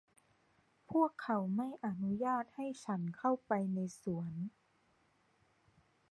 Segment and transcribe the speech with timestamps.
[0.89, 4.31] พวกเขาไม่อนุญาตให้ฉันเข้าไปในสวน